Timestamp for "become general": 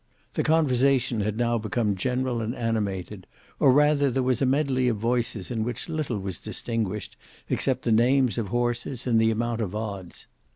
1.59-2.41